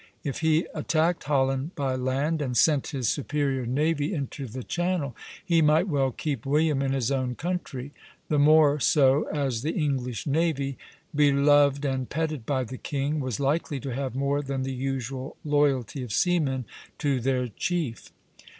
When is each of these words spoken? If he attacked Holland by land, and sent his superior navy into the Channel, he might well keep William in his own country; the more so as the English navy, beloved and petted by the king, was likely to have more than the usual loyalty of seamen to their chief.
If 0.23 0.39
he 0.39 0.65
attacked 0.73 1.25
Holland 1.25 1.75
by 1.75 1.93
land, 1.95 2.41
and 2.41 2.57
sent 2.57 2.87
his 2.87 3.07
superior 3.07 3.67
navy 3.67 4.15
into 4.15 4.47
the 4.47 4.63
Channel, 4.63 5.15
he 5.45 5.61
might 5.61 5.87
well 5.87 6.09
keep 6.09 6.43
William 6.43 6.81
in 6.81 6.91
his 6.91 7.11
own 7.11 7.35
country; 7.35 7.91
the 8.27 8.39
more 8.39 8.79
so 8.79 9.25
as 9.27 9.61
the 9.61 9.73
English 9.75 10.25
navy, 10.25 10.75
beloved 11.13 11.85
and 11.85 12.09
petted 12.09 12.47
by 12.47 12.63
the 12.63 12.79
king, 12.79 13.19
was 13.19 13.39
likely 13.39 13.79
to 13.81 13.93
have 13.93 14.15
more 14.15 14.41
than 14.41 14.63
the 14.63 14.73
usual 14.73 15.37
loyalty 15.45 16.01
of 16.01 16.11
seamen 16.11 16.65
to 16.97 17.19
their 17.19 17.47
chief. 17.47 18.11